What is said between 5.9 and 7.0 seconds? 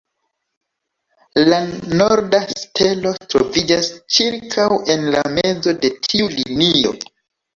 tiu linio.